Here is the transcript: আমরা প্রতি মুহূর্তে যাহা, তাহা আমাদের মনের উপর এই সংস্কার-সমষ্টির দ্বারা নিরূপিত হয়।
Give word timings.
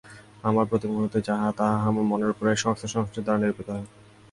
আমরা 0.43 0.63
প্রতি 0.69 0.87
মুহূর্তে 0.87 1.19
যাহা, 1.27 1.47
তাহা 1.57 1.75
আমাদের 1.81 2.09
মনের 2.09 2.31
উপর 2.33 2.45
এই 2.47 2.59
সংস্কার-সমষ্টির 2.63 3.23
দ্বারা 3.23 3.41
নিরূপিত 3.41 3.67
হয়। 3.73 3.85